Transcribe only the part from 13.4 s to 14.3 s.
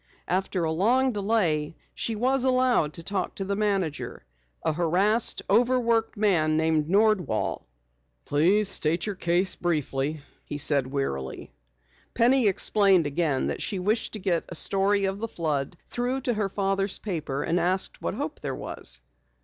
that she wished to